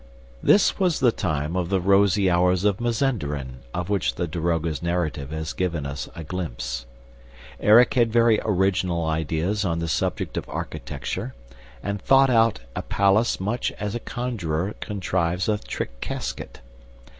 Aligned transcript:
This 0.41 0.79
was 0.79 0.99
the 0.99 1.11
time 1.11 1.55
of 1.55 1.69
the 1.69 1.79
rosy 1.79 2.27
hours 2.27 2.63
of 2.63 2.81
Mazenderan, 2.81 3.59
of 3.71 3.87
which 3.87 4.15
the 4.15 4.27
daroga's 4.27 4.81
narrative 4.81 5.29
has 5.29 5.53
given 5.53 5.85
us 5.85 6.09
a 6.15 6.23
glimpse. 6.23 6.87
Erik 7.59 7.93
had 7.93 8.11
very 8.11 8.39
original 8.43 9.05
ideas 9.05 9.63
on 9.63 9.77
the 9.77 9.87
subject 9.87 10.37
of 10.37 10.49
architecture 10.49 11.35
and 11.83 12.01
thought 12.01 12.31
out 12.31 12.61
a 12.75 12.81
palace 12.81 13.39
much 13.39 13.71
as 13.73 13.93
a 13.93 13.99
conjuror 13.99 14.73
contrives 14.79 15.47
a 15.47 15.59
trick 15.59 16.01
casket. 16.01 16.61